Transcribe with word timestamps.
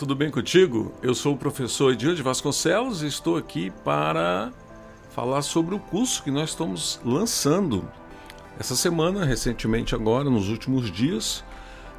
Tudo 0.00 0.16
bem 0.16 0.30
contigo? 0.30 0.94
Eu 1.02 1.14
sou 1.14 1.34
o 1.34 1.36
professor 1.36 1.92
Edilde 1.92 2.22
Vasconcelos 2.22 3.02
e 3.02 3.06
estou 3.06 3.36
aqui 3.36 3.70
para 3.84 4.50
falar 5.10 5.42
sobre 5.42 5.74
o 5.74 5.78
curso 5.78 6.22
que 6.22 6.30
nós 6.30 6.48
estamos 6.48 6.98
lançando. 7.04 7.86
Essa 8.58 8.74
semana, 8.74 9.26
recentemente 9.26 9.94
agora, 9.94 10.30
nos 10.30 10.48
últimos 10.48 10.90
dias, 10.90 11.44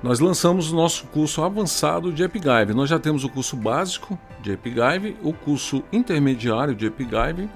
nós 0.02 0.20
lançamos 0.20 0.72
o 0.72 0.76
nosso 0.76 1.06
curso 1.10 1.44
avançado 1.44 2.12
de 2.12 2.24
Epigive. 2.24 2.74
Nós 2.74 2.90
já 2.90 2.98
temos 2.98 3.24
o 3.24 3.30
curso 3.30 3.56
básico 3.56 4.18
de 4.42 4.54
Epigive, 4.54 5.16
o 5.22 5.32
curso 5.32 5.84
intermediário 5.94 6.74
de 6.74 6.88
Epigive 6.88 7.48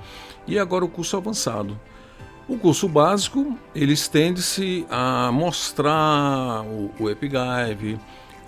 e 0.45 0.59
agora 0.59 0.85
o 0.85 0.89
curso 0.89 1.17
avançado. 1.17 1.75
O 2.47 2.55
curso 2.55 2.87
básico, 2.87 3.57
ele 3.73 3.93
estende-se 3.93 4.85
a 4.91 5.31
mostrar 5.31 6.61
o, 6.61 6.91
o 6.99 7.09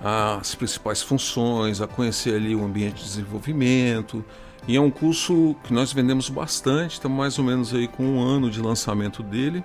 as 0.04 0.54
principais 0.56 1.02
funções, 1.02 1.82
a 1.82 1.88
conhecer 1.88 2.36
ali 2.36 2.56
o 2.56 2.64
ambiente 2.64 2.98
de 2.98 3.04
desenvolvimento. 3.04 4.24
E 4.68 4.76
é 4.76 4.82
um 4.82 4.92
curso 4.92 5.56
que 5.64 5.74
nós 5.74 5.94
vendemos 5.94 6.30
bastante, 6.30 6.94
estamos 6.94 7.18
mais 7.18 7.40
ou 7.40 7.46
menos 7.46 7.74
aí 7.74 7.88
com 7.88 8.04
um 8.04 8.22
ano 8.22 8.50
de 8.50 8.62
lançamento 8.62 9.24
dele. 9.24 9.64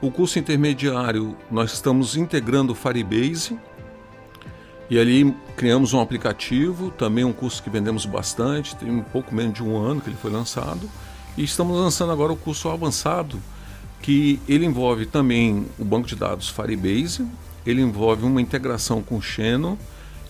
O 0.00 0.10
curso 0.10 0.38
intermediário, 0.38 1.36
nós 1.50 1.72
estamos 1.72 2.16
integrando 2.16 2.72
o 2.72 2.76
Firebase 2.76 3.58
e 4.90 4.98
ali 4.98 5.34
criamos 5.56 5.92
um 5.92 6.00
aplicativo, 6.00 6.90
também 6.90 7.24
um 7.24 7.32
curso 7.32 7.62
que 7.62 7.68
vendemos 7.68 8.06
bastante, 8.06 8.76
tem 8.76 8.90
um 8.90 9.02
pouco 9.02 9.34
menos 9.34 9.54
de 9.54 9.62
um 9.62 9.76
ano 9.76 10.00
que 10.00 10.08
ele 10.08 10.16
foi 10.16 10.30
lançado. 10.30 10.88
E 11.36 11.42
estamos 11.42 11.76
lançando 11.76 12.12
agora 12.12 12.32
o 12.32 12.36
curso 12.36 12.68
avançado, 12.68 13.40
que 14.00 14.40
ele 14.48 14.64
envolve 14.64 15.04
também 15.04 15.66
o 15.78 15.84
banco 15.84 16.06
de 16.06 16.14
dados 16.14 16.48
Firebase, 16.48 17.26
ele 17.68 17.82
envolve 17.82 18.24
uma 18.24 18.40
integração 18.40 19.02
com 19.02 19.18
o 19.18 19.22
Xeno 19.22 19.78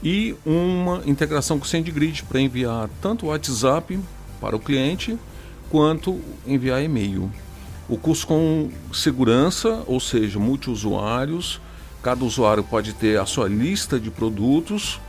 e 0.02 0.34
uma 0.44 1.02
integração 1.06 1.56
com 1.56 1.64
o 1.64 1.68
SendGrid 1.68 2.24
para 2.24 2.40
enviar 2.40 2.90
tanto 3.00 3.26
o 3.26 3.28
WhatsApp 3.28 3.98
para 4.40 4.56
o 4.56 4.58
cliente 4.58 5.16
quanto 5.70 6.20
enviar 6.44 6.82
e-mail. 6.82 7.30
O 7.88 7.96
curso 7.96 8.26
com 8.26 8.70
segurança, 8.92 9.84
ou 9.86 10.00
seja, 10.00 10.38
multiusuários, 10.38 11.60
cada 12.02 12.24
usuário 12.24 12.64
pode 12.64 12.92
ter 12.92 13.20
a 13.20 13.24
sua 13.24 13.48
lista 13.48 14.00
de 14.00 14.10
produtos, 14.10 15.00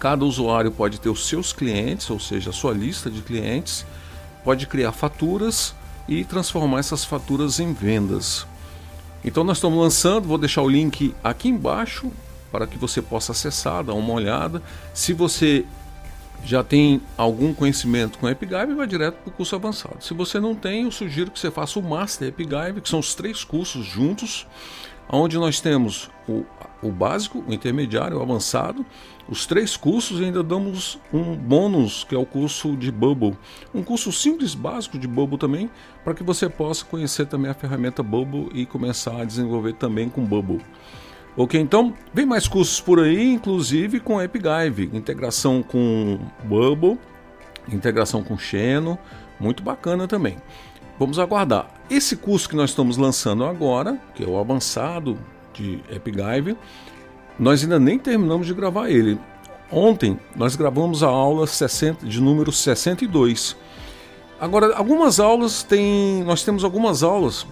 cada 0.00 0.24
usuário 0.24 0.72
pode 0.72 1.00
ter 1.00 1.08
os 1.08 1.26
seus 1.26 1.52
clientes, 1.52 2.10
ou 2.10 2.18
seja, 2.18 2.50
a 2.50 2.52
sua 2.52 2.72
lista 2.72 3.08
de 3.08 3.22
clientes, 3.22 3.86
pode 4.42 4.66
criar 4.66 4.90
faturas 4.90 5.72
e 6.08 6.24
transformar 6.24 6.80
essas 6.80 7.04
faturas 7.04 7.60
em 7.60 7.72
vendas. 7.72 8.44
Então 9.24 9.42
nós 9.42 9.56
estamos 9.56 9.78
lançando, 9.78 10.28
vou 10.28 10.38
deixar 10.38 10.62
o 10.62 10.68
link 10.68 11.14
aqui 11.24 11.48
embaixo 11.48 12.12
para 12.52 12.66
que 12.66 12.78
você 12.78 13.00
possa 13.00 13.32
acessar, 13.32 13.82
dar 13.82 13.94
uma 13.94 14.12
olhada. 14.12 14.62
Se 14.92 15.12
você 15.12 15.64
já 16.44 16.62
tem 16.62 17.00
algum 17.16 17.54
conhecimento 17.54 18.18
com 18.18 18.28
Epigive, 18.28 18.74
vai 18.74 18.86
direto 18.86 19.14
para 19.14 19.30
o 19.30 19.32
curso 19.32 19.56
avançado. 19.56 20.04
Se 20.04 20.12
você 20.12 20.38
não 20.38 20.54
tem, 20.54 20.84
eu 20.84 20.90
sugiro 20.90 21.30
que 21.30 21.40
você 21.40 21.50
faça 21.50 21.78
o 21.78 21.82
Master 21.82 22.28
Epigive, 22.28 22.82
que 22.82 22.88
são 22.88 22.98
os 22.98 23.14
três 23.14 23.42
cursos 23.42 23.86
juntos, 23.86 24.46
onde 25.08 25.36
nós 25.38 25.60
temos 25.60 26.10
o, 26.28 26.44
o 26.82 26.90
básico, 26.90 27.44
o 27.46 27.52
intermediário, 27.52 28.18
o 28.18 28.22
avançado, 28.22 28.84
os 29.28 29.46
três 29.46 29.76
cursos 29.76 30.20
e 30.20 30.24
ainda 30.24 30.42
damos 30.42 30.98
um 31.12 31.34
bônus, 31.34 32.04
que 32.04 32.14
é 32.14 32.18
o 32.18 32.26
curso 32.26 32.76
de 32.76 32.92
Bubble. 32.92 33.36
Um 33.74 33.82
curso 33.82 34.12
simples, 34.12 34.54
básico 34.54 34.98
de 34.98 35.08
Bubble 35.08 35.38
também, 35.38 35.70
para 36.02 36.14
que 36.14 36.22
você 36.22 36.48
possa 36.48 36.84
conhecer 36.84 37.26
também 37.26 37.50
a 37.50 37.54
ferramenta 37.54 38.02
Bubble 38.02 38.50
e 38.52 38.66
começar 38.66 39.22
a 39.22 39.24
desenvolver 39.24 39.74
também 39.74 40.08
com 40.08 40.24
Bubble. 40.24 40.60
Ok, 41.36 41.60
então 41.60 41.92
vem 42.12 42.24
mais 42.24 42.46
cursos 42.46 42.80
por 42.80 43.00
aí, 43.00 43.32
inclusive 43.32 43.98
com 43.98 44.22
Epigive, 44.22 44.90
integração 44.92 45.62
com 45.62 46.18
Bubble, 46.44 46.98
integração 47.68 48.22
com 48.22 48.38
Xeno, 48.38 48.98
muito 49.40 49.62
bacana 49.62 50.06
também. 50.06 50.36
Vamos 50.98 51.18
aguardar. 51.18 51.68
Esse 51.90 52.16
curso 52.16 52.48
que 52.48 52.56
nós 52.56 52.70
estamos 52.70 52.96
lançando 52.96 53.44
agora, 53.44 53.98
que 54.14 54.22
é 54.22 54.26
o 54.26 54.38
avançado 54.38 55.18
de 55.52 55.80
Epigive, 55.90 56.56
nós 57.38 57.62
ainda 57.62 57.80
nem 57.80 57.98
terminamos 57.98 58.46
de 58.46 58.54
gravar 58.54 58.88
ele. 58.88 59.18
Ontem 59.70 60.18
nós 60.36 60.54
gravamos 60.54 61.02
a 61.02 61.08
aula 61.08 61.46
60, 61.46 62.06
de 62.06 62.20
número 62.20 62.52
62. 62.52 63.56
Agora, 64.40 64.74
algumas 64.76 65.18
aulas 65.18 65.62
tem. 65.62 66.22
Nós 66.24 66.44
temos 66.44 66.62
algumas 66.62 67.02
aulas 67.02 67.46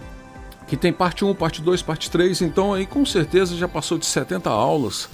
que 0.67 0.77
tem 0.77 0.93
parte 0.93 1.25
1, 1.25 1.35
parte 1.35 1.61
2, 1.61 1.81
parte 1.81 2.09
3, 2.09 2.41
então 2.41 2.73
aí 2.73 2.85
com 2.85 3.05
certeza 3.05 3.57
já 3.57 3.67
passou 3.67 3.97
de 3.97 4.05
70 4.05 4.49
aulas. 4.49 5.09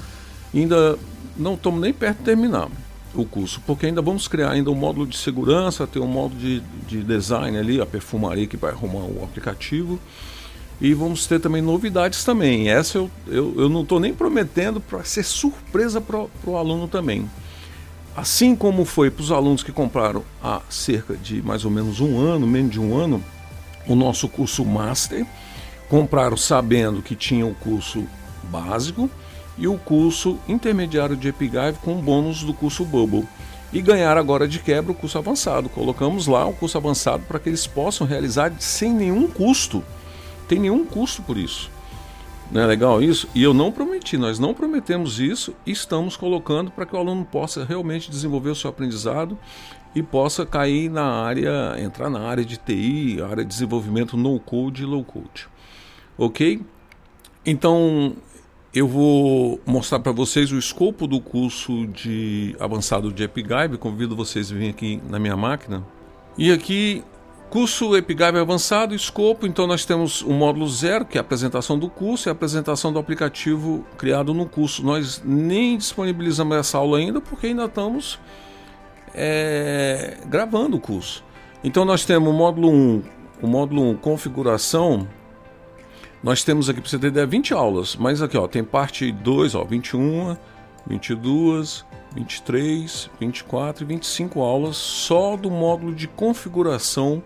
Ainda 0.53 0.97
não 1.35 1.55
estamos 1.55 1.81
nem 1.81 1.93
perto 1.93 2.19
de 2.19 2.23
terminar 2.25 2.69
o 3.13 3.25
curso, 3.25 3.61
porque 3.65 3.87
ainda 3.87 4.01
vamos 4.01 4.27
criar 4.27 4.51
ainda 4.51 4.69
um 4.69 4.75
módulo 4.75 5.07
de 5.07 5.17
segurança, 5.17 5.87
ter 5.87 5.99
um 5.99 6.07
módulo 6.07 6.39
de, 6.39 6.59
de 6.87 7.03
design 7.03 7.57
ali, 7.57 7.81
a 7.81 7.85
perfumaria 7.85 8.47
que 8.47 8.57
vai 8.57 8.71
arrumar 8.71 9.05
o 9.05 9.23
aplicativo. 9.23 9.99
E 10.81 10.93
vamos 10.93 11.27
ter 11.27 11.39
também 11.41 11.61
novidades 11.61 12.23
também. 12.23 12.69
Essa 12.69 12.99
eu, 12.99 13.11
eu, 13.27 13.53
eu 13.57 13.69
não 13.69 13.81
estou 13.81 13.99
nem 13.99 14.13
prometendo 14.13 14.79
para 14.79 15.03
ser 15.03 15.23
surpresa 15.23 15.99
para 15.99 16.25
o 16.45 16.55
aluno 16.55 16.87
também. 16.87 17.29
Assim 18.15 18.55
como 18.55 18.85
foi 18.85 19.09
para 19.11 19.21
os 19.21 19.31
alunos 19.31 19.61
que 19.61 19.71
compraram 19.71 20.23
há 20.41 20.61
cerca 20.69 21.15
de 21.15 21.41
mais 21.41 21.65
ou 21.65 21.71
menos 21.71 21.99
um 21.99 22.19
ano, 22.19 22.47
menos 22.47 22.71
de 22.71 22.79
um 22.79 22.97
ano, 22.97 23.23
o 23.87 23.95
nosso 23.95 24.29
curso 24.29 24.63
Master, 24.63 25.25
compraram 25.89 26.37
sabendo 26.37 27.01
que 27.01 27.15
tinha 27.15 27.45
o 27.45 27.55
curso 27.55 28.05
básico 28.43 29.09
e 29.59 29.67
o 29.67 29.77
curso 29.77 30.39
intermediário 30.47 31.15
de 31.15 31.27
Epigive 31.27 31.77
com 31.83 32.01
bônus 32.01 32.43
do 32.43 32.53
curso 32.53 32.83
Bubble. 32.83 33.27
E 33.71 33.81
ganhar 33.81 34.17
agora 34.17 34.47
de 34.47 34.57
quebra 34.57 34.91
o 34.91 34.95
curso 34.95 35.19
avançado. 35.19 35.69
Colocamos 35.69 36.25
lá 36.25 36.47
o 36.47 36.53
curso 36.53 36.77
avançado 36.77 37.23
para 37.27 37.37
que 37.37 37.49
eles 37.49 37.67
possam 37.67 38.07
realizar 38.07 38.51
sem 38.57 38.91
nenhum 38.91 39.27
custo 39.27 39.83
tem 40.49 40.59
nenhum 40.59 40.83
custo 40.83 41.21
por 41.21 41.37
isso. 41.37 41.69
Não 42.51 42.59
é 42.59 42.65
legal 42.65 43.03
isso? 43.03 43.29
E 43.35 43.43
eu 43.43 43.53
não 43.53 43.71
prometi, 43.71 44.17
nós 44.17 44.39
não 44.39 44.55
prometemos 44.55 45.19
isso 45.19 45.53
e 45.63 45.71
estamos 45.71 46.17
colocando 46.17 46.71
para 46.71 46.87
que 46.87 46.95
o 46.95 46.97
aluno 46.97 47.23
possa 47.23 47.63
realmente 47.63 48.09
desenvolver 48.09 48.49
o 48.49 48.55
seu 48.55 48.71
aprendizado 48.71 49.37
e 49.93 50.01
possa 50.01 50.47
cair 50.47 50.89
na 50.89 51.03
área, 51.03 51.75
entrar 51.77 52.09
na 52.09 52.21
área 52.21 52.43
de 52.43 52.57
TI, 52.57 53.21
área 53.21 53.45
de 53.45 53.49
desenvolvimento 53.49 54.17
no 54.17 54.39
code 54.39 54.81
e 54.81 54.85
low 54.87 55.03
code. 55.03 55.47
Ok? 56.17 56.59
Então 57.45 58.15
eu 58.73 58.87
vou 58.87 59.59
mostrar 59.65 59.99
para 59.99 60.11
vocês 60.11 60.51
o 60.51 60.57
escopo 60.57 61.07
do 61.07 61.19
curso 61.19 61.87
de 61.87 62.55
avançado 62.59 63.11
de 63.11 63.23
Epigive. 63.23 63.77
Convido 63.77 64.15
vocês 64.15 64.51
a 64.51 64.53
virem 64.53 64.69
aqui 64.69 65.01
na 65.09 65.19
minha 65.19 65.35
máquina. 65.35 65.83
E 66.37 66.51
aqui 66.51 67.03
Curso 67.49 67.97
Epigive 67.97 68.37
avançado, 68.37 68.93
escopo, 68.93 69.47
então 69.47 69.65
nós 69.65 69.83
temos 69.83 70.21
o 70.21 70.29
módulo 70.29 70.69
zero, 70.69 71.03
que 71.03 71.17
é 71.17 71.19
a 71.19 71.21
apresentação 71.21 71.79
do 71.79 71.89
curso 71.89 72.27
e 72.27 72.29
a 72.29 72.31
apresentação 72.31 72.93
do 72.93 72.99
aplicativo 72.99 73.83
criado 73.97 74.35
no 74.35 74.45
curso. 74.45 74.85
Nós 74.85 75.19
nem 75.25 75.75
disponibilizamos 75.75 76.55
essa 76.55 76.77
aula 76.77 76.99
ainda 76.99 77.19
porque 77.19 77.47
ainda 77.47 77.65
estamos 77.65 78.19
é, 79.15 80.19
gravando 80.27 80.77
o 80.77 80.79
curso. 80.79 81.23
Então 81.63 81.83
nós 81.83 82.05
temos 82.05 82.29
o 82.29 82.33
módulo 82.33 82.69
1, 82.69 83.03
o 83.41 83.47
módulo 83.47 83.89
1, 83.93 83.95
configuração. 83.95 85.07
Nós 86.21 86.43
temos 86.43 86.69
aqui, 86.69 86.81
para 86.81 86.89
você 86.89 86.99
ter 86.99 87.07
ideia, 87.07 87.25
20 87.25 87.53
aulas, 87.53 87.95
mas 87.95 88.21
aqui 88.21 88.37
ó, 88.37 88.45
tem 88.47 88.63
parte 88.63 89.09
2, 89.09 89.55
ó, 89.55 89.63
21, 89.63 90.35
22, 90.85 91.85
23, 92.13 93.09
24 93.19 93.83
e 93.83 93.87
25 93.87 94.41
aulas 94.41 94.75
só 94.75 95.37
do 95.37 95.49
módulo 95.49 95.95
de 95.95 96.07
configuração 96.07 97.23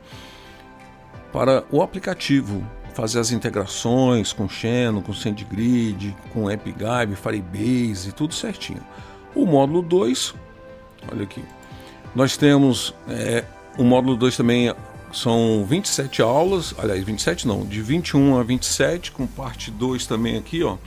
para 1.32 1.64
o 1.72 1.82
aplicativo, 1.82 2.64
fazer 2.94 3.20
as 3.20 3.32
integrações 3.32 4.32
com 4.32 4.48
Xeno, 4.48 5.02
com 5.02 5.12
SendGrid, 5.12 6.16
com 6.32 6.48
AppGybe, 6.48 7.16
Firebase, 7.16 8.12
tudo 8.12 8.36
certinho. 8.36 8.82
O 9.34 9.48
módulo 9.48 9.82
2, 9.82 10.36
olha 11.12 11.24
aqui, 11.24 11.44
nós 12.14 12.38
temos 12.38 12.94
é, 13.10 13.44
o 13.76 13.84
módulo 13.84 14.16
2 14.16 14.38
também 14.38 14.72
são 15.14 15.66
27 15.66 16.22
aulas, 16.22 16.74
aliás, 16.78 17.04
27 17.04 17.48
não, 17.48 17.66
de 17.66 17.82
21 17.82 18.40
a 18.40 18.44
27, 18.44 19.12
com 19.12 19.28
parte 19.28 19.70
2 19.70 20.08
também 20.08 20.38
aqui, 20.38 20.64
ó. 20.64 20.78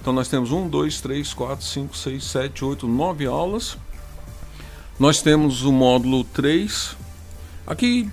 Então 0.00 0.12
nós 0.12 0.28
temos 0.28 0.52
1, 0.52 0.68
2, 0.68 1.00
3, 1.00 1.32
4, 1.32 1.64
5, 1.64 1.96
6, 1.96 2.24
7, 2.24 2.64
8, 2.64 2.88
9 2.88 3.26
aulas. 3.26 3.78
Nós 4.98 5.22
temos 5.22 5.64
o 5.64 5.72
módulo 5.72 6.24
3. 6.24 6.96
Aqui 7.66 8.10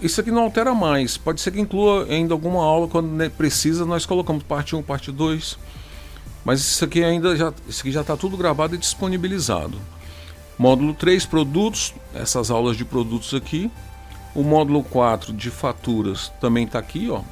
isso 0.00 0.20
aqui 0.20 0.30
não 0.30 0.44
altera 0.44 0.74
mais. 0.74 1.16
Pode 1.16 1.40
ser 1.40 1.50
que 1.50 1.60
inclua 1.60 2.06
ainda 2.06 2.32
alguma 2.32 2.62
aula 2.62 2.88
quando 2.88 3.30
precisa, 3.32 3.84
nós 3.84 4.06
colocamos 4.06 4.42
parte 4.42 4.74
1, 4.74 4.82
parte 4.82 5.12
2. 5.12 5.58
Mas 6.44 6.60
isso 6.60 6.84
aqui 6.84 7.04
ainda 7.04 7.36
já, 7.36 7.52
isso 7.68 7.80
aqui 7.80 7.92
já 7.92 8.00
está 8.00 8.16
tudo 8.16 8.36
gravado 8.36 8.74
e 8.74 8.78
disponibilizado. 8.78 9.78
Módulo 10.58 10.94
3, 10.94 11.26
produtos, 11.26 11.94
essas 12.14 12.50
aulas 12.50 12.76
de 12.76 12.84
produtos 12.84 13.34
aqui. 13.34 13.70
O 14.34 14.42
módulo 14.42 14.82
4 14.84 15.32
de 15.32 15.50
faturas 15.50 16.32
também 16.40 16.64
está 16.64 16.78
aqui, 16.78 17.10
ó. 17.10 17.22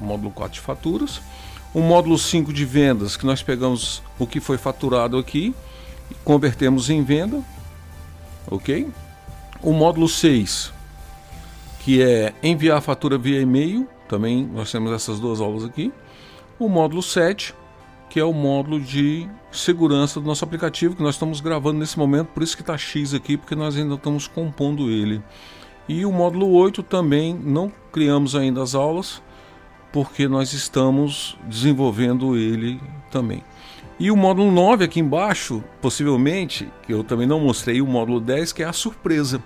Módulo 0.00 0.30
4 0.30 0.54
de 0.54 0.60
faturas. 0.60 1.20
O 1.72 1.80
módulo 1.80 2.18
5 2.18 2.52
de 2.52 2.64
vendas, 2.64 3.16
que 3.16 3.24
nós 3.24 3.42
pegamos 3.42 4.02
o 4.18 4.26
que 4.26 4.40
foi 4.40 4.58
faturado 4.58 5.16
aqui 5.16 5.54
e 6.10 6.14
convertemos 6.22 6.90
em 6.90 7.02
venda. 7.02 7.42
Ok? 8.50 8.88
O 9.62 9.72
módulo 9.72 10.08
6, 10.08 10.72
que 11.80 12.02
é 12.02 12.34
enviar 12.42 12.78
a 12.78 12.80
fatura 12.80 13.16
via 13.16 13.40
e-mail, 13.40 13.88
também 14.08 14.44
nós 14.44 14.70
temos 14.70 14.92
essas 14.92 15.18
duas 15.18 15.40
aulas 15.40 15.64
aqui. 15.64 15.90
O 16.58 16.68
módulo 16.68 17.02
7, 17.02 17.54
que 18.10 18.20
é 18.20 18.24
o 18.24 18.32
módulo 18.34 18.78
de 18.78 19.26
segurança 19.50 20.20
do 20.20 20.26
nosso 20.26 20.44
aplicativo, 20.44 20.94
que 20.94 21.02
nós 21.02 21.14
estamos 21.14 21.40
gravando 21.40 21.78
nesse 21.78 21.98
momento, 21.98 22.28
por 22.28 22.42
isso 22.42 22.54
que 22.54 22.62
está 22.62 22.76
X 22.76 23.14
aqui, 23.14 23.38
porque 23.38 23.54
nós 23.54 23.74
ainda 23.76 23.94
estamos 23.94 24.26
compondo 24.28 24.90
ele. 24.90 25.22
E 25.88 26.04
o 26.06 26.12
módulo 26.12 26.50
8 26.50 26.82
também 26.82 27.34
não 27.34 27.72
criamos 27.90 28.34
ainda 28.34 28.62
as 28.62 28.74
aulas, 28.74 29.22
porque 29.92 30.28
nós 30.28 30.52
estamos 30.52 31.36
desenvolvendo 31.48 32.36
ele 32.36 32.80
também. 33.10 33.42
E 33.98 34.10
o 34.10 34.16
módulo 34.16 34.50
9 34.50 34.84
aqui 34.84 35.00
embaixo, 35.00 35.62
possivelmente, 35.80 36.68
que 36.86 36.92
eu 36.92 37.04
também 37.04 37.26
não 37.26 37.40
mostrei, 37.40 37.80
o 37.80 37.86
módulo 37.86 38.20
10, 38.20 38.52
que 38.52 38.62
é 38.62 38.66
a 38.66 38.72
surpresa 38.72 39.42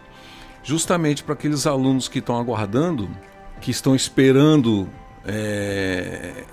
justamente 0.62 1.22
para 1.22 1.34
aqueles 1.34 1.66
alunos 1.66 2.08
que 2.08 2.18
estão 2.18 2.38
aguardando, 2.38 3.08
que 3.60 3.70
estão 3.70 3.94
esperando 3.94 4.88
é, 5.24 6.44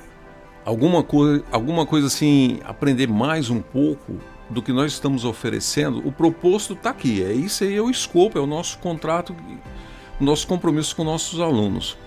alguma, 0.66 1.04
coisa, 1.04 1.44
alguma 1.52 1.86
coisa 1.86 2.08
assim, 2.08 2.60
aprender 2.64 3.08
mais 3.08 3.50
um 3.50 3.62
pouco 3.62 4.20
do 4.50 4.62
que 4.62 4.72
nós 4.72 4.94
estamos 4.94 5.26
oferecendo, 5.26 6.06
o 6.06 6.12
proposto 6.12 6.74
está 6.74 6.90
aqui. 6.90 7.24
É 7.24 7.34
isso 7.34 7.64
aí, 7.64 7.76
é 7.76 7.82
o 7.82 7.90
escopo, 7.90 8.38
é 8.38 8.42
o 8.42 8.48
nosso 8.48 8.78
contrato, 8.80 9.36
o 10.20 10.24
nosso 10.24 10.48
compromisso 10.48 10.96
com 10.96 11.04
nossos 11.04 11.40
alunos, 11.40 11.98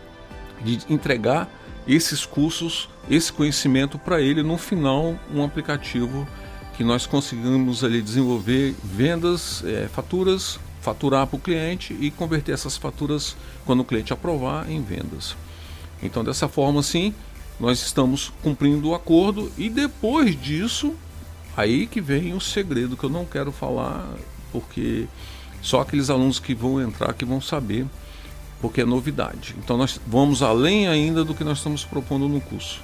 de 0.63 0.79
entregar 0.93 1.49
esses 1.87 2.27
cursos, 2.27 2.89
esse 3.09 3.33
conhecimento 3.33 3.99
para 3.99 4.21
ele 4.21 4.43
no 4.43 4.59
final 4.59 5.19
um 5.33 5.45
aplicativo 5.45 6.27
que 6.77 6.85
nós 6.85 7.07
conseguimos 7.07 7.83
ali 7.83 8.03
desenvolver 8.03 8.75
vendas, 8.83 9.65
é, 9.65 9.89
faturas 9.89 10.59
faturar 10.87 11.27
para 11.27 11.37
o 11.37 11.41
cliente 11.41 11.97
e 12.01 12.13
converter 12.13 12.53
essas 12.53 12.77
faturas, 12.77 13.37
quando 13.65 13.81
o 13.81 13.85
cliente 13.85 14.13
aprovar, 14.13 14.71
em 14.71 14.81
vendas. 14.81 15.37
Então, 16.01 16.23
dessa 16.23 16.47
forma, 16.47 16.81
sim, 16.81 17.13
nós 17.59 17.83
estamos 17.83 18.33
cumprindo 18.41 18.89
o 18.89 18.95
acordo 18.95 19.51
e 19.59 19.69
depois 19.69 20.41
disso, 20.41 20.95
aí 21.57 21.87
que 21.87 22.01
vem 22.01 22.35
o 22.35 22.41
segredo 22.41 22.97
que 22.97 23.05
eu 23.05 23.11
não 23.11 23.25
quero 23.25 23.51
falar, 23.51 24.07
porque 24.53 25.07
só 25.63 25.81
aqueles 25.81 26.11
alunos 26.11 26.39
que 26.39 26.55
vão 26.55 26.81
entrar 26.81 27.13
que 27.15 27.25
vão 27.25 27.41
saber, 27.41 27.87
porque 28.61 28.81
é 28.81 28.85
novidade. 28.85 29.55
Então, 29.59 29.77
nós 29.77 30.01
vamos 30.07 30.43
além 30.43 30.89
ainda 30.89 31.25
do 31.25 31.35
que 31.35 31.45
nós 31.45 31.59
estamos 31.59 31.85
propondo 31.85 32.29
no 32.29 32.41
curso. 32.41 32.83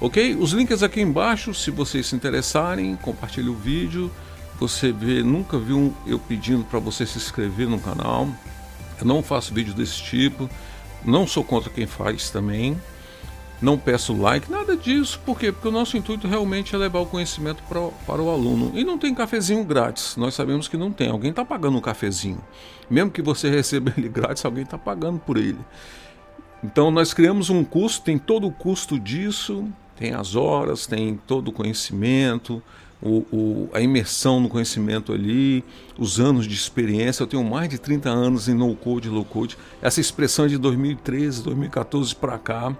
Ok? 0.00 0.36
Os 0.36 0.52
links 0.52 0.82
aqui 0.82 1.00
embaixo, 1.00 1.54
se 1.54 1.70
vocês 1.70 2.06
se 2.06 2.16
interessarem, 2.16 2.96
compartilhe 2.96 3.48
o 3.48 3.54
vídeo 3.54 4.10
você 4.62 4.92
vê, 4.92 5.24
nunca 5.24 5.58
viu 5.58 5.92
eu 6.06 6.20
pedindo 6.20 6.62
para 6.62 6.78
você 6.78 7.04
se 7.04 7.18
inscrever 7.18 7.68
no 7.68 7.80
canal. 7.80 8.28
Eu 9.00 9.04
não 9.04 9.20
faço 9.20 9.52
vídeo 9.52 9.74
desse 9.74 10.00
tipo. 10.00 10.48
Não 11.04 11.26
sou 11.26 11.42
contra 11.42 11.68
quem 11.68 11.84
faz 11.84 12.30
também. 12.30 12.80
Não 13.62 13.78
peço 13.78 14.12
like, 14.12 14.50
nada 14.50 14.76
disso. 14.76 15.20
Por 15.24 15.38
quê? 15.38 15.52
Porque 15.52 15.68
o 15.68 15.70
nosso 15.70 15.96
intuito 15.96 16.26
realmente 16.26 16.74
é 16.74 16.78
levar 16.78 16.98
o 16.98 17.06
conhecimento 17.06 17.62
para, 17.68 17.80
para 18.04 18.20
o 18.20 18.28
aluno. 18.28 18.72
E 18.74 18.82
não 18.82 18.98
tem 18.98 19.14
cafezinho 19.14 19.62
grátis. 19.62 20.16
Nós 20.16 20.34
sabemos 20.34 20.66
que 20.66 20.76
não 20.76 20.90
tem. 20.90 21.08
Alguém 21.08 21.30
está 21.30 21.44
pagando 21.44 21.78
um 21.78 21.80
cafezinho. 21.80 22.40
Mesmo 22.90 23.12
que 23.12 23.22
você 23.22 23.48
receba 23.54 23.94
ele 23.96 24.08
grátis, 24.08 24.44
alguém 24.44 24.64
está 24.64 24.76
pagando 24.76 25.20
por 25.20 25.36
ele. 25.36 25.60
Então 26.62 26.90
nós 26.90 27.14
criamos 27.14 27.50
um 27.50 27.62
custo, 27.62 28.04
tem 28.04 28.18
todo 28.18 28.48
o 28.48 28.52
custo 28.52 28.98
disso, 28.98 29.64
tem 29.96 30.12
as 30.12 30.34
horas, 30.34 30.84
tem 30.84 31.18
todo 31.24 31.48
o 31.48 31.52
conhecimento, 31.52 32.60
o, 33.00 33.18
o, 33.32 33.70
a 33.72 33.80
imersão 33.80 34.40
no 34.40 34.48
conhecimento 34.48 35.12
ali, 35.12 35.64
os 35.96 36.18
anos 36.18 36.48
de 36.48 36.54
experiência. 36.54 37.22
Eu 37.22 37.28
tenho 37.28 37.44
mais 37.44 37.68
de 37.68 37.78
30 37.78 38.10
anos 38.10 38.48
em 38.48 38.54
no-code 38.54 39.06
e 39.06 39.10
low-code. 39.10 39.56
Essa 39.80 40.00
expressão 40.00 40.46
é 40.46 40.48
de 40.48 40.58
2013, 40.58 41.44
2014 41.44 42.14
para 42.16 42.38
cá. 42.38 42.76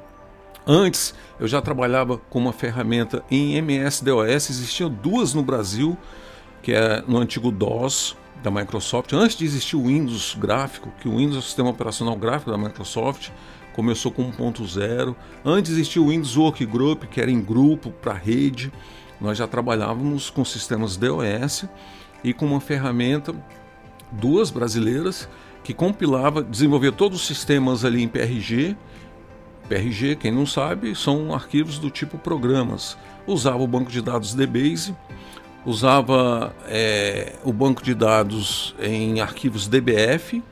Antes, 0.66 1.14
eu 1.40 1.48
já 1.48 1.60
trabalhava 1.60 2.18
com 2.18 2.38
uma 2.38 2.52
ferramenta 2.52 3.24
em 3.30 3.54
MS-DOS, 3.56 4.50
existiam 4.50 4.88
duas 4.88 5.34
no 5.34 5.42
Brasil, 5.42 5.96
que 6.62 6.72
é 6.72 7.02
no 7.06 7.18
antigo 7.18 7.50
DOS 7.50 8.16
da 8.42 8.50
Microsoft. 8.50 9.12
Antes 9.12 9.36
de 9.36 9.44
existir 9.44 9.76
o 9.76 9.86
Windows 9.86 10.36
gráfico, 10.38 10.92
que 11.00 11.08
o 11.08 11.16
Windows 11.16 11.36
é 11.36 11.38
o 11.38 11.42
sistema 11.42 11.70
operacional 11.70 12.16
gráfico 12.16 12.50
da 12.50 12.58
Microsoft, 12.58 13.31
começou 13.72 14.12
com 14.12 14.31
1.0. 14.31 15.16
Antes 15.44 15.72
existia 15.72 16.00
o 16.00 16.08
Windows 16.08 16.36
Workgroup, 16.36 17.04
que 17.04 17.20
era 17.20 17.31
em 17.31 17.40
grupo 17.40 17.90
para 17.90 18.12
rede 18.12 18.70
nós 19.22 19.38
já 19.38 19.46
trabalhávamos 19.46 20.31
com 20.31 20.44
sistemas 20.44 20.96
DOS 20.96 21.64
e 22.24 22.34
com 22.34 22.44
uma 22.44 22.60
ferramenta, 22.60 23.32
duas 24.10 24.50
brasileiras, 24.50 25.28
que 25.62 25.72
compilava, 25.72 26.42
desenvolvia 26.42 26.90
todos 26.90 27.20
os 27.20 27.26
sistemas 27.26 27.84
ali 27.84 28.02
em 28.02 28.08
PRG. 28.08 28.76
PRG, 29.69 30.16
quem 30.16 30.32
não 30.32 30.46
sabe, 30.46 30.94
são 30.94 31.34
arquivos 31.34 31.78
do 31.78 31.90
tipo 31.90 32.19
programas. 32.19 32.96
Usava 33.26 33.62
o 33.62 33.66
banco 33.66 33.90
de 33.90 34.00
dados 34.00 34.34
DBase, 34.34 34.94
usava 35.64 36.54
é, 36.66 37.34
o 37.44 37.52
banco 37.52 37.82
de 37.82 37.94
dados 37.94 38.74
em 38.81 39.20
arquivos 39.20 39.69
DBF 39.69 40.42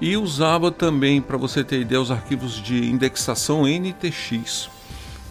e 0.00 0.16
usava 0.16 0.70
também, 0.70 1.20
para 1.20 1.36
você 1.36 1.62
ter 1.62 1.80
ideia, 1.80 2.00
os 2.00 2.10
arquivos 2.10 2.60
de 2.60 2.84
indexação 2.90 3.66
NTX. 3.66 4.68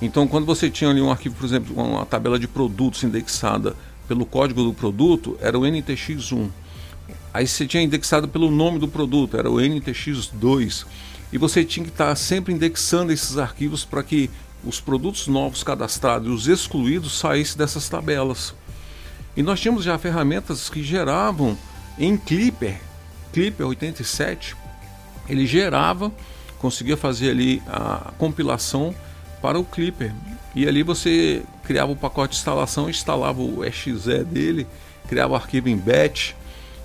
Então, 0.02 0.28
quando 0.28 0.46
você 0.46 0.70
tinha 0.70 0.90
ali 0.90 1.02
um 1.02 1.12
arquivo, 1.12 1.36
por 1.36 1.46
exemplo, 1.46 1.76
uma 1.76 2.06
tabela 2.06 2.40
de 2.40 2.48
produtos 2.48 3.04
indexada 3.04 3.76
pelo 4.08 4.26
código 4.26 4.64
do 4.64 4.74
produto, 4.74 5.38
era 5.40 5.58
o 5.60 5.62
NTX1. 5.62 6.50
Aí 7.34 7.48
você 7.48 7.68
tinha 7.68 7.84
indexado 7.84 8.28
pelo 8.28 8.50
nome 8.50 8.80
do 8.80 8.88
produto, 8.88 9.38
era 9.38 9.50
o 9.50 9.56
NTX2. 9.56 10.86
E 11.32 11.38
você 11.38 11.64
tinha 11.64 11.86
que 11.86 11.92
estar 11.92 12.14
sempre 12.16 12.54
indexando 12.54 13.12
esses 13.12 13.38
arquivos 13.38 13.86
para 13.86 14.04
que 14.04 14.30
os 14.64 14.80
produtos 14.80 15.28
novos 15.28 15.64
cadastrados 15.64 16.28
e 16.28 16.32
os 16.32 16.48
excluídos 16.48 17.18
saíssem 17.18 17.58
dessas 17.58 17.88
tabelas. 17.88 18.54
E 19.36 19.42
nós 19.42 19.60
tínhamos 19.60 19.84
já 19.84 19.98
ferramentas 19.98 20.70
que 20.70 20.84
geravam 20.84 21.58
em 21.98 22.18
Clipper, 22.18 22.80
Clipper 23.32 23.68
87, 23.68 24.56
ele 25.30 25.46
gerava, 25.46 26.12
conseguia 26.60 26.98
fazer 26.98 27.32
ali 27.32 27.62
a 27.68 28.12
compilação 28.18 28.94
para 29.42 29.58
o 29.58 29.64
Clipper. 29.64 30.14
E 30.54 30.68
ali 30.68 30.84
você 30.84 31.44
criava 31.64 31.92
o 31.92 31.96
pacote 31.96 32.34
de 32.34 32.40
instalação, 32.40 32.90
instalava 32.90 33.42
o 33.42 33.64
exe 33.64 33.94
dele, 34.26 34.68
criava 35.08 35.34
o 35.34 35.36
arquivo 35.36 35.70
em 35.70 35.78
batch 35.78 36.34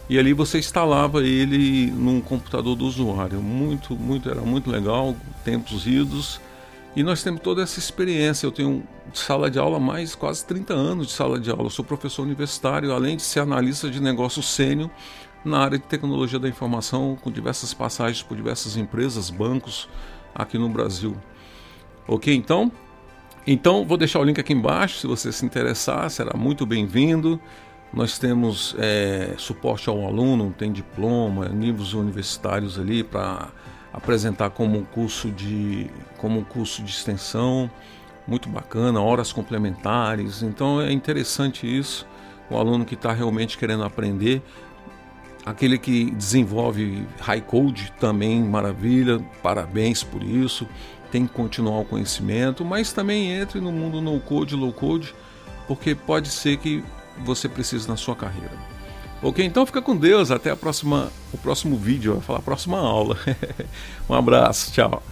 e 0.09 0.19
ali 0.19 0.33
você 0.33 0.59
instalava 0.59 1.23
ele 1.23 1.91
num 1.91 2.21
computador 2.21 2.77
do 2.77 2.87
usuário. 2.87 3.41
Muito, 3.41 3.95
muito, 3.95 4.31
era 4.31 4.41
muito 4.41 4.71
legal, 4.71 5.17
tempos 5.45 5.87
idos. 5.87 6.41
E 6.95 7.03
nós 7.03 7.23
temos 7.23 7.41
toda 7.41 7.63
essa 7.63 7.79
experiência. 7.79 8.47
Eu 8.47 8.53
tenho 8.53 8.85
sala 9.13 9.51
de 9.51 9.59
aula 9.59 9.81
mais 9.81 10.15
quase 10.15 10.45
30 10.47 10.73
anos 10.73 11.09
de 11.09 11.13
sala 11.13 11.41
de 11.41 11.51
aula. 11.51 11.65
Eu 11.65 11.71
sou 11.71 11.85
professor 11.85 12.23
universitário, 12.23 12.93
além 12.93 13.17
de 13.17 13.23
ser 13.23 13.41
analista 13.41 13.91
de 13.91 14.01
negócio 14.01 14.43
sênior 14.43 14.91
na 15.45 15.59
área 15.59 15.79
de 15.79 15.85
tecnologia 15.85 16.39
da 16.39 16.49
informação, 16.49 17.17
com 17.21 17.31
diversas 17.31 17.75
passagens 17.75 18.23
por 18.23 18.37
diversas 18.37 18.77
empresas, 18.77 19.29
bancos 19.29 19.89
aqui 20.35 20.57
no 20.57 20.69
Brasil. 20.69 21.17
Ok, 22.07 22.35
então? 22.35 22.71
Então, 23.47 23.85
vou 23.85 23.97
deixar 23.97 24.19
o 24.19 24.25
link 24.25 24.41
aqui 24.41 24.53
embaixo, 24.53 24.99
se 24.99 25.07
você 25.07 25.31
se 25.31 25.45
interessar, 25.45 26.11
será 26.11 26.37
muito 26.37 26.67
bem-vindo. 26.67 27.41
Nós 27.93 28.19
temos 28.19 28.75
é, 28.79 29.35
suporte 29.39 29.89
ao 29.89 30.05
aluno, 30.07 30.53
tem 30.57 30.71
diploma, 30.71 31.49
níveis 31.49 31.95
universitários 31.95 32.79
ali 32.79 33.03
para 33.03 33.49
apresentar 33.93 34.51
como 34.51 34.79
um 34.79 34.85
curso 34.85 35.31
de 35.31 35.91
como 36.19 36.41
um 36.41 36.45
curso 36.45 36.83
de 36.83 36.91
extensão 36.91 37.71
muito 38.27 38.49
bacana, 38.49 39.01
horas 39.01 39.33
complementares. 39.33 40.43
Então 40.43 40.81
é 40.81 40.93
interessante 40.93 41.67
isso. 41.67 42.07
O 42.51 42.57
aluno 42.57 42.85
que 42.85 42.95
está 42.95 43.13
realmente 43.13 43.57
querendo 43.57 43.85
aprender, 43.85 44.43
aquele 45.45 45.79
que 45.79 46.11
desenvolve 46.11 47.07
high 47.21 47.41
code 47.41 47.93
também 47.99 48.43
maravilha, 48.43 49.19
parabéns 49.43 50.03
por 50.03 50.23
isso. 50.23 50.67
Tem 51.11 51.27
que 51.27 51.33
continuar 51.33 51.81
o 51.81 51.85
conhecimento, 51.85 52.65
mas 52.65 52.93
também 52.93 53.31
entre 53.31 53.61
no 53.61 53.73
mundo 53.73 54.01
no 54.01 54.21
code, 54.21 54.57
low 54.57 54.73
code, 54.73 55.15
porque 55.67 55.95
pode 55.95 56.29
ser 56.29 56.57
que 56.59 56.85
você 57.25 57.49
precise 57.49 57.89
na 57.89 57.97
sua 57.97 58.15
carreira. 58.15 58.53
Ok, 59.23 59.45
então 59.45 59.65
fica 59.65 59.81
com 59.81 59.97
Deus. 59.97 60.31
Até 60.31 60.51
a 60.51 60.57
próxima, 60.57 61.11
o 61.33 61.39
próximo 61.39 61.77
vídeo. 61.77 62.15
Eu 62.15 62.21
falar 62.21 62.41
a 62.41 62.43
próxima 62.43 62.79
aula. 62.79 63.17
um 64.09 64.15
abraço, 64.15 64.73
tchau. 64.73 65.03